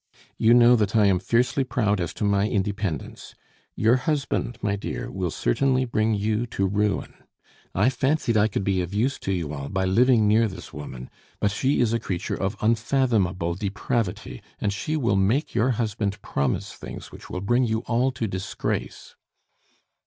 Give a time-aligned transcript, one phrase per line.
[0.39, 3.35] You know that I am fiercely proud as to my independence.
[3.75, 7.13] Your husband, my dear, will certainly bring you to ruin.
[7.75, 11.11] I fancied I could be of use to you all by living near this woman,
[11.39, 16.73] but she is a creature of unfathomable depravity, and she will make your husband promise
[16.73, 19.15] things which will bring you all to disgrace."